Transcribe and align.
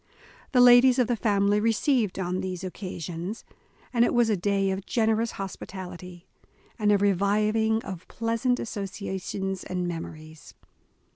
The 0.51 0.61
ladies 0.61 0.97
of 0.97 1.05
the 1.05 1.15
family 1.15 1.59
received 1.59 2.17
on 2.17 2.41
these 2.41 2.63
oc 2.65 2.73
casions, 2.73 3.43
and 3.93 4.03
it 4.03 4.15
was 4.15 4.31
a 4.31 4.35
day 4.35 4.71
of 4.71 4.87
generous 4.87 5.33
hospitality, 5.33 6.25
and 6.79 6.91
a 6.91 6.97
reviving 6.97 7.83
of 7.83 8.07
pleasant 8.07 8.59
associations 8.59 9.63
and 9.63 9.87
memories. 9.87 10.55